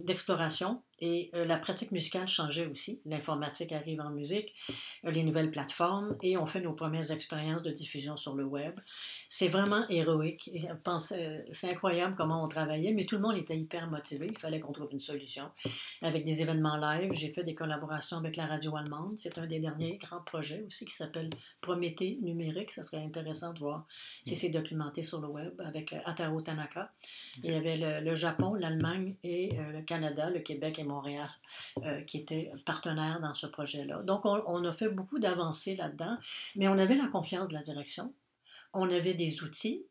d'exploration 0.05 0.83
et 0.99 1.29
euh, 1.33 1.45
la 1.45 1.57
pratique 1.57 1.91
musicale 1.91 2.27
changeait 2.27 2.67
aussi. 2.67 3.01
L'informatique 3.05 3.71
arrive 3.71 4.01
en 4.01 4.09
musique, 4.09 4.55
les 5.03 5.23
nouvelles 5.23 5.51
plateformes 5.51 6.15
et 6.21 6.37
on 6.37 6.45
fait 6.45 6.61
nos 6.61 6.73
premières 6.73 7.11
expériences 7.11 7.63
de 7.63 7.71
diffusion 7.71 8.15
sur 8.15 8.35
le 8.35 8.45
web. 8.45 8.79
C'est 9.29 9.47
vraiment 9.47 9.87
héroïque. 9.89 10.49
C'est 11.51 11.71
incroyable 11.71 12.15
comment 12.15 12.43
on 12.43 12.47
travaillait, 12.47 12.93
mais 12.93 13.05
tout 13.05 13.15
le 13.15 13.21
monde 13.21 13.37
était 13.37 13.57
hyper 13.57 13.89
motivé. 13.89 14.27
Il 14.29 14.37
fallait 14.37 14.59
qu'on 14.59 14.71
trouve 14.71 14.91
une 14.91 14.99
solution. 14.99 15.49
Avec 16.01 16.23
des 16.23 16.41
événements 16.41 16.77
live, 16.77 17.11
j'ai 17.13 17.29
fait 17.29 17.43
des 17.43 17.55
collaborations 17.55 18.17
avec 18.17 18.35
la 18.35 18.45
radio 18.45 18.75
allemande. 18.75 19.15
C'est 19.17 19.37
un 19.37 19.47
des 19.47 19.59
derniers 19.59 19.97
grands 19.97 20.21
projets 20.21 20.63
aussi 20.65 20.85
qui 20.85 20.93
s'appelle 20.93 21.29
Prométhée 21.61 22.19
numérique. 22.21 22.71
Ça 22.71 22.83
serait 22.83 23.03
intéressant 23.03 23.53
de 23.53 23.59
voir 23.59 23.85
si 24.23 24.35
c'est 24.35 24.49
documenté 24.49 25.03
sur 25.03 25.19
le 25.19 25.27
web 25.27 25.59
avec 25.59 25.93
euh, 25.93 25.99
Ataro 26.05 26.41
Tanaka. 26.41 26.91
Il 27.43 27.51
y 27.51 27.55
avait 27.55 28.01
le, 28.01 28.15
Japon, 28.15 28.53
l'Allemagne 28.53 29.15
et 29.23 29.49
euh, 29.57 29.71
le 29.71 29.81
Canada, 29.81 30.29
le 30.29 30.39
Québec 30.39 30.79
et 30.79 30.83
Montréal 30.83 30.94
euh, 31.83 32.01
qui 32.01 32.17
étaient 32.17 32.51
partenaires 32.65 33.19
dans 33.21 33.33
ce 33.33 33.47
projet-là. 33.47 34.03
Donc, 34.03 34.25
on, 34.25 34.41
on 34.47 34.63
a 34.65 34.73
fait 34.73 34.89
beaucoup 34.89 35.19
d'avancées 35.19 35.75
là-dedans, 35.75 36.17
mais 36.55 36.67
on 36.67 36.77
avait 36.77 36.95
la 36.95 37.07
confiance 37.07 37.49
de 37.49 37.53
la 37.53 37.61
direction 37.61 38.13
on 38.75 38.89
avait 38.91 39.13
des 39.13 39.41
outils 39.41 39.87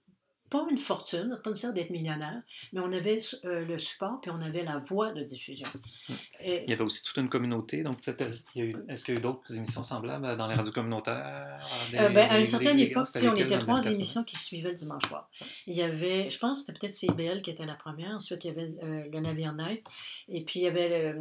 pas 0.51 0.67
une 0.71 0.79
fortune, 0.79 1.41
pas 1.43 1.51
nécessaire 1.51 1.73
d'être 1.73 1.91
millionnaire, 1.91 2.43
mais 2.73 2.81
on 2.81 2.93
avait 2.93 3.19
euh, 3.45 3.65
le 3.65 3.79
support 3.79 4.21
puis 4.21 4.31
on 4.31 4.41
avait 4.41 4.63
la 4.63 4.79
voie 4.79 5.13
de 5.13 5.23
diffusion. 5.23 5.69
Hmm. 6.09 6.15
il 6.41 6.69
y 6.69 6.73
avait 6.73 6.85
aussi 6.85 7.03
toute 7.03 7.17
une 7.17 7.29
communauté, 7.29 7.83
donc 7.83 8.01
peut-être 8.01 8.21
est-ce 8.23 8.45
qu'il 8.45 8.65
y 8.65 9.13
a 9.13 9.15
eu, 9.15 9.21
d'autres 9.21 9.55
émissions 9.57 9.83
semblables 9.83 10.37
dans 10.37 10.47
les 10.47 10.55
radios 10.55 10.73
communautaires 10.73 11.59
euh, 11.95 12.09
ben, 12.11 12.31
À 12.31 12.39
une 12.39 12.47
certaine 12.47 12.79
époque, 12.79 13.07
on 13.17 13.35
était 13.35 13.59
trois 13.59 13.85
émissions 13.87 14.23
qui 14.23 14.37
suivaient 14.37 14.71
le 14.71 14.77
dimanche 14.77 15.09
soir. 15.09 15.29
Il 15.67 15.75
y 15.75 15.83
avait, 15.83 16.31
je 16.31 16.39
pense 16.39 16.61
que 16.61 16.67
c'était 16.67 16.79
peut-être 16.79 16.95
CBL 16.95 17.43
qui 17.43 17.51
était 17.51 17.67
la 17.67 17.75
première, 17.75 18.15
ensuite 18.15 18.45
il 18.45 18.49
y 18.49 18.51
avait 18.51 18.75
euh, 18.83 19.05
le 19.11 19.21
Navire 19.21 19.55
Night, 19.55 19.85
et 20.29 20.45
puis 20.45 20.61
il 20.61 20.63
y 20.65 20.69
avait 20.69 21.15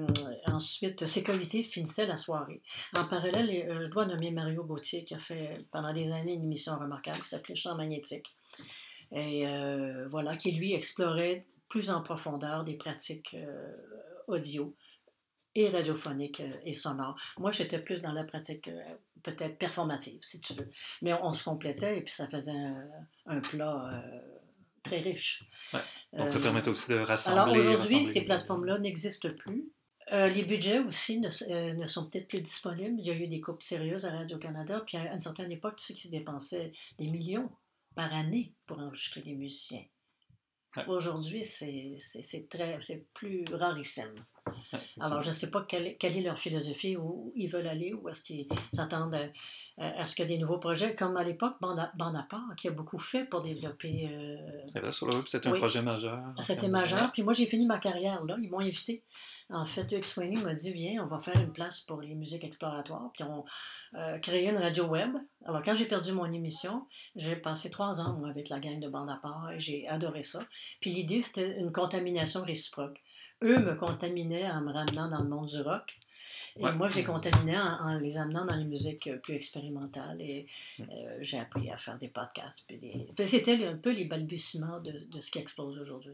ensuite 0.47 1.05
Sécurité 1.05 1.63
finissait 1.63 2.05
la 2.05 2.17
soirée. 2.17 2.61
En 2.95 3.05
parallèle, 3.05 3.83
je 3.83 3.89
dois 3.89 4.05
nommer 4.05 4.31
Mario 4.31 4.63
Gauthier 4.63 5.05
qui 5.05 5.15
a 5.15 5.19
fait 5.19 5.65
pendant 5.71 5.93
des 5.93 6.11
années 6.11 6.33
une 6.33 6.43
émission 6.43 6.77
remarquable 6.77 7.19
qui 7.19 7.29
s'appelait 7.29 7.55
Champ 7.55 7.75
magnétique 7.75 8.35
et 9.13 9.47
euh, 9.47 10.07
voilà, 10.09 10.35
qui 10.35 10.51
lui 10.51 10.73
explorait 10.73 11.45
plus 11.69 11.89
en 11.89 12.01
profondeur 12.01 12.63
des 12.63 12.75
pratiques 12.75 13.35
euh, 13.35 13.71
audio 14.27 14.75
et 15.55 15.69
radiophoniques 15.69 16.39
euh, 16.39 16.51
et 16.65 16.73
sonores. 16.73 17.15
Moi, 17.37 17.51
j'étais 17.51 17.79
plus 17.79 18.01
dans 18.01 18.11
la 18.11 18.23
pratique 18.23 18.69
peut-être 19.21 19.57
performative, 19.57 20.19
si 20.21 20.41
tu 20.41 20.53
veux. 20.53 20.69
Mais 21.01 21.13
on, 21.13 21.33
se 21.33 21.43
complétait 21.43 21.97
et 21.97 22.01
puis 22.01 22.13
ça 22.13 22.27
faisait 22.27 22.51
un, 23.25 23.39
plat 23.39 24.03
très 24.81 24.99
riche. 24.99 25.43
Donc, 26.11 26.31
ça 26.31 26.39
permet 26.39 26.67
aussi 26.67 26.89
de 26.91 26.97
rassembler. 26.97 27.41
Alors 27.41 27.55
aujourd'hui, 27.55 28.03
ces 28.03 28.25
plateformes-là 28.25 28.79
n'existent 28.79 29.29
plus. 29.37 29.69
les 30.11 30.43
budgets 30.43 30.79
aussi 30.79 31.19
ne, 31.19 31.73
ne 31.73 31.85
sont 31.85 32.09
peut-être 32.09 32.27
plus 32.27 32.41
disponibles. 32.41 32.95
Il 32.99 33.05
y 33.05 33.11
a 33.11 33.13
eu 33.13 33.27
des 33.27 33.39
coupes 33.39 33.63
sérieuses 33.63 34.05
à 34.05 34.11
Radio-Canada, 34.11 34.83
puis 34.85 34.97
à 34.97 35.13
une 35.13 35.19
certaine 35.19 35.51
époque, 35.51 35.75
tu 35.77 35.85
sais 35.85 35.93
qu'ils 35.93 36.11
dépensaient 36.11 36.73
des 36.97 37.05
millions 37.05 37.49
par 37.95 38.13
année 38.13 38.53
pour 38.65 38.79
enregistrer 38.79 39.21
des 39.21 39.35
musiciens. 39.35 39.85
Aujourd'hui, 40.87 41.45
c'est 41.45 42.49
très 42.49 42.81
c'est 42.81 43.07
plus 43.13 43.45
rarissime. 43.51 44.25
Alors, 44.99 45.21
je 45.21 45.29
ne 45.29 45.33
sais 45.33 45.51
pas 45.51 45.61
quelle, 45.61 45.97
quelle, 45.97 46.17
est 46.17 46.21
leur 46.21 46.37
philosophie, 46.37 46.97
où 46.97 47.31
ils 47.35 47.47
veulent 47.47 47.67
aller, 47.67 47.93
ou 47.93 48.09
est-ce 48.09 48.23
qu'ils 48.23 48.47
s'attendent 48.73 49.17
à, 49.77 50.05
ce 50.05 50.15
qu'il 50.15 50.29
y 50.29 50.33
ait 50.33 50.35
des 50.35 50.41
nouveaux 50.41 50.59
projets, 50.59 50.95
comme 50.95 51.17
à 51.17 51.23
l'époque, 51.23 51.55
Bandapart, 51.61 52.55
qui 52.57 52.67
a 52.67 52.71
beaucoup 52.71 52.99
fait 52.99 53.25
pour 53.25 53.41
développer... 53.41 54.09
Euh, 54.11 54.37
c'est 54.67 54.79
vrai, 54.79 54.91
sur 54.91 55.07
le 55.07 55.15
web, 55.15 55.23
c'était 55.27 55.47
un 55.47 55.53
projet 55.53 55.81
majeur. 55.81 56.19
C'était 56.39 56.67
majeur, 56.67 57.11
puis 57.11 57.23
moi, 57.23 57.33
j'ai 57.33 57.45
fini 57.45 57.65
ma 57.65 57.79
carrière 57.79 58.23
là, 58.25 58.37
ils 58.41 58.49
m'ont 58.49 58.59
invité 58.59 59.03
en 59.49 59.65
fait, 59.65 59.91
X 59.91 60.17
m'a 60.17 60.53
dit 60.53 60.71
Viens, 60.73 61.03
on 61.03 61.07
va 61.07 61.19
faire 61.19 61.39
une 61.39 61.51
place 61.51 61.81
pour 61.81 62.01
les 62.01 62.15
musiques 62.15 62.43
exploratoires. 62.43 63.11
Puis 63.13 63.23
on 63.23 63.45
euh, 63.95 64.17
créé 64.19 64.49
une 64.49 64.57
radio 64.57 64.85
web. 64.85 65.15
Alors, 65.45 65.61
quand 65.61 65.73
j'ai 65.73 65.85
perdu 65.85 66.13
mon 66.13 66.31
émission, 66.31 66.87
j'ai 67.15 67.35
passé 67.35 67.69
trois 67.69 68.01
ans, 68.01 68.17
moi, 68.17 68.29
avec 68.29 68.49
la 68.49 68.59
gang 68.59 68.79
de 68.79 68.89
bande 68.89 69.09
à 69.09 69.17
part 69.17 69.51
et 69.51 69.59
j'ai 69.59 69.87
adoré 69.87 70.23
ça. 70.23 70.41
Puis 70.81 70.91
l'idée, 70.91 71.21
c'était 71.21 71.59
une 71.59 71.71
contamination 71.71 72.43
réciproque. 72.43 73.02
Eux 73.43 73.59
me 73.59 73.75
contaminaient 73.75 74.49
en 74.49 74.61
me 74.61 74.71
ramenant 74.71 75.09
dans 75.09 75.23
le 75.23 75.29
monde 75.29 75.47
du 75.47 75.61
rock. 75.61 75.97
Et 76.55 76.71
moi, 76.71 76.87
je 76.87 76.97
les 76.97 77.03
contaminais 77.03 77.57
en, 77.57 77.97
les 77.97 78.17
amenant 78.17 78.45
dans 78.45 78.55
les 78.55 78.65
musiques 78.65 79.09
plus 79.21 79.33
expérimentales 79.33 80.21
et 80.21 80.45
mm. 80.77 80.83
j'ai 81.19 81.39
appris 81.39 81.69
à 81.71 81.77
faire 81.77 81.97
des 81.97 82.07
podcasts. 82.07 82.69
Des... 82.69 83.07
C'était 83.25 83.65
un 83.65 83.75
peu 83.75 83.91
les 83.91 84.05
balbutiements 84.05 84.79
de, 84.79 84.91
de 85.11 85.19
ce 85.19 85.31
qui 85.31 85.39
explose 85.39 85.79
aujourd'hui. 85.79 86.13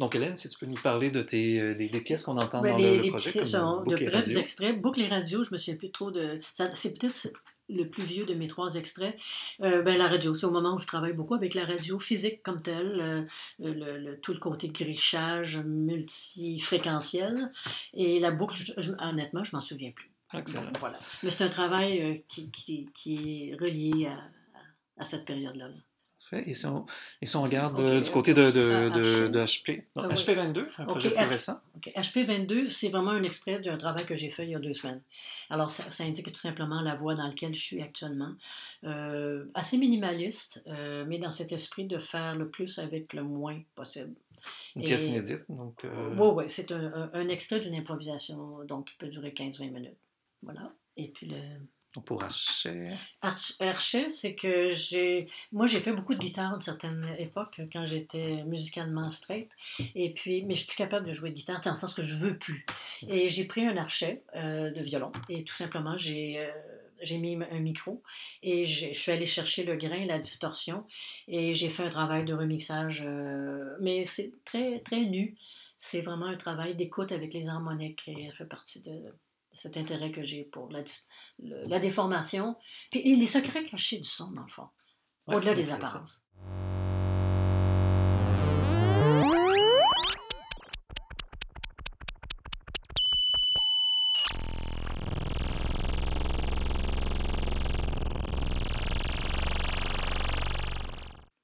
Donc, 0.00 0.16
Hélène, 0.16 0.36
si 0.36 0.48
tu 0.48 0.58
peux 0.58 0.66
nous 0.66 0.80
parler 0.80 1.10
de 1.10 1.22
tes, 1.22 1.60
euh, 1.60 1.74
des, 1.74 1.88
pièces 2.00 2.24
qu'on 2.24 2.36
entend 2.36 2.60
ben, 2.60 2.72
dans 2.72 2.78
le, 2.78 3.08
projet. 3.08 3.30
Pièces 3.30 3.52
comme 3.52 3.84
de 3.86 4.04
brefs 4.04 4.36
extraits. 4.36 4.80
Boucle 4.80 5.02
et 5.02 5.08
radio, 5.08 5.44
je 5.44 5.52
me 5.52 5.58
souviens 5.58 5.76
plus 5.76 5.92
trop 5.92 6.10
de. 6.10 6.40
C'est 6.52 6.98
peut-être 6.98 7.28
le 7.68 7.88
plus 7.88 8.02
vieux 8.02 8.26
de 8.26 8.34
mes 8.34 8.48
trois 8.48 8.74
extraits. 8.74 9.16
Euh, 9.62 9.82
ben, 9.82 9.96
la 9.96 10.08
radio, 10.08 10.34
c'est 10.34 10.46
au 10.46 10.50
moment 10.50 10.74
où 10.74 10.78
je 10.78 10.86
travaille 10.86 11.12
beaucoup 11.12 11.34
avec 11.34 11.54
la 11.54 11.64
radio 11.64 12.00
physique 12.00 12.42
comme 12.42 12.60
telle, 12.60 13.00
euh, 13.00 13.22
le, 13.60 14.16
tout 14.16 14.32
le 14.32 14.40
côté 14.40 14.68
grichage 14.68 15.58
multifréquentiel. 15.64 17.52
Et 17.94 18.18
la 18.18 18.32
boucle, 18.32 18.56
honnêtement, 18.98 19.44
je 19.44 19.54
m'en 19.54 19.62
souviens 19.62 19.92
plus. 19.92 20.10
Excellent. 20.32 20.72
Voilà. 20.80 20.98
Mais 21.22 21.30
c'est 21.30 21.44
un 21.44 21.48
travail 21.48 22.24
qui, 22.26 22.50
qui, 22.50 22.88
qui, 22.92 23.50
est 23.50 23.54
relié 23.54 24.06
à, 24.06 24.18
à 24.98 25.04
cette 25.04 25.24
période-là. 25.24 25.68
là 25.68 25.74
et 26.32 26.52
si 26.52 26.66
on, 26.66 26.86
on 27.34 27.42
regarde 27.42 27.78
euh, 27.80 28.00
du 28.00 28.10
côté 28.10 28.34
de, 28.34 28.50
de, 28.50 29.28
de, 29.28 29.40
HP, 29.40 29.84
HP 29.96 30.34
22, 30.34 30.68
un 30.78 30.84
projet 30.84 31.10
plus 31.10 31.24
récent. 31.24 31.60
HP 31.80 32.24
22, 32.24 32.68
c'est 32.68 32.88
vraiment 32.88 33.10
un 33.10 33.22
extrait 33.22 33.60
d'un 33.60 33.76
travail 33.76 34.04
que 34.04 34.14
j'ai 34.14 34.30
fait 34.30 34.44
il 34.44 34.50
y 34.50 34.54
a 34.54 34.58
deux 34.58 34.72
semaines. 34.72 35.00
Alors, 35.50 35.70
ça, 35.70 36.04
indique 36.04 36.32
tout 36.32 36.40
simplement 36.40 36.80
la 36.80 36.94
voie 36.94 37.14
dans 37.14 37.26
laquelle 37.26 37.54
je 37.54 37.62
suis 37.62 37.82
actuellement. 37.82 38.32
Euh, 38.84 39.44
assez 39.54 39.76
minimaliste, 39.78 40.62
euh, 40.66 41.04
mais 41.06 41.18
dans 41.18 41.30
cet 41.30 41.52
esprit 41.52 41.86
de 41.86 41.98
faire 41.98 42.34
le 42.36 42.48
plus 42.48 42.78
avec 42.78 43.12
le 43.12 43.22
moins 43.22 43.60
possible. 43.74 44.14
Une 44.76 44.84
pièce 44.84 45.06
inédite, 45.06 45.44
donc... 45.48 45.84
Oui, 45.84 46.28
oui, 46.34 46.44
c'est 46.48 46.70
un, 46.72 47.10
un, 47.12 47.28
extrait 47.28 47.60
d'une 47.60 47.74
improvisation, 47.74 48.64
donc 48.64 48.86
qui 48.86 48.96
peut 48.96 49.08
durer 49.08 49.30
15-20 49.30 49.70
minutes. 49.70 49.96
Voilà. 50.42 50.72
Et 50.96 51.08
puis 51.08 51.26
le... 51.26 51.38
Pour 52.00 52.22
Archet. 52.24 52.92
Archet, 53.60 54.08
c'est 54.08 54.34
que 54.34 54.68
j'ai. 54.70 55.28
Moi, 55.52 55.66
j'ai 55.66 55.78
fait 55.78 55.92
beaucoup 55.92 56.14
de 56.14 56.18
guitare 56.18 56.52
à 56.52 56.54
une 56.56 56.60
certaine 56.60 57.14
époque, 57.18 57.60
quand 57.72 57.86
j'étais 57.86 58.42
musicalement 58.44 59.08
straight. 59.08 59.50
Et 59.94 60.12
puis, 60.12 60.44
mais 60.44 60.54
je 60.54 60.60
suis 60.60 60.68
plus 60.68 60.76
capable 60.76 61.06
de 61.06 61.12
jouer 61.12 61.30
de 61.30 61.34
guitare, 61.34 61.60
dans 61.60 61.70
le 61.70 61.76
sens 61.76 61.94
que 61.94 62.02
je 62.02 62.16
veux 62.16 62.36
plus. 62.36 62.66
Et 63.08 63.28
j'ai 63.28 63.44
pris 63.44 63.64
un 63.66 63.76
archet 63.76 64.24
euh, 64.34 64.72
de 64.72 64.82
violon 64.82 65.12
et 65.28 65.44
tout 65.44 65.54
simplement, 65.54 65.96
j'ai. 65.96 66.40
Euh, 66.40 66.50
j'ai 67.00 67.18
mis 67.18 67.36
un 67.50 67.58
micro 67.58 68.02
et 68.42 68.64
je 68.64 68.94
suis 68.94 69.12
allée 69.12 69.26
chercher 69.26 69.64
le 69.64 69.76
grain, 69.76 70.06
la 70.06 70.18
distorsion 70.18 70.86
et 71.28 71.52
j'ai 71.52 71.68
fait 71.68 71.82
un 71.82 71.90
travail 71.90 72.24
de 72.24 72.32
remixage, 72.32 73.02
euh, 73.04 73.76
mais 73.80 74.04
c'est 74.04 74.32
très, 74.44 74.80
très 74.80 75.00
nu. 75.00 75.36
C'est 75.76 76.00
vraiment 76.00 76.26
un 76.26 76.36
travail 76.36 76.76
d'écoute 76.76 77.12
avec 77.12 77.34
les 77.34 77.48
harmoniques 77.48 78.08
et 78.08 78.24
elle 78.24 78.32
fait 78.32 78.46
partie 78.46 78.80
de, 78.80 79.12
cet 79.54 79.76
intérêt 79.76 80.10
que 80.10 80.22
j'ai 80.22 80.44
pour 80.44 80.68
la, 80.70 80.82
la, 81.38 81.78
déformation, 81.78 82.56
puis 82.90 83.00
et 83.00 83.16
les 83.16 83.26
secrets 83.26 83.64
cachés 83.64 83.98
du 83.98 84.08
son, 84.08 84.30
dans 84.32 84.42
le 84.42 84.48
fond, 84.48 84.68
au-delà 85.26 85.54
des 85.54 85.70
apparences. 85.70 86.26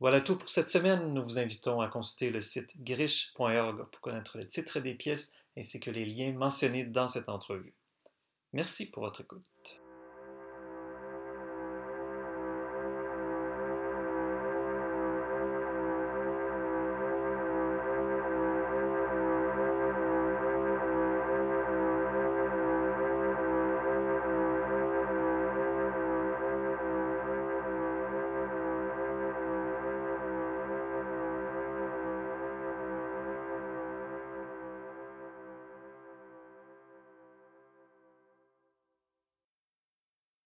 Voilà 0.01 0.23
tout 0.23 0.37
pour 0.37 0.49
cette 0.49 0.71
semaine. 0.71 1.13
Nous 1.13 1.23
vous 1.23 1.39
invitons 1.39 1.83
à 1.83 1.89
consulter 1.89 2.31
le 2.31 2.41
site 2.41 2.73
grish.org 2.83 3.85
pour 3.91 4.01
connaître 4.01 4.39
le 4.39 4.45
titre 4.45 4.81
des 4.81 4.95
pièces 4.95 5.37
ainsi 5.59 5.79
que 5.79 5.91
les 5.91 6.07
liens 6.07 6.33
mentionnés 6.33 6.85
dans 6.85 7.07
cette 7.07 7.29
entrevue. 7.29 7.75
Merci 8.53 8.91
pour 8.91 9.05
votre 9.05 9.21
écoute. 9.21 9.81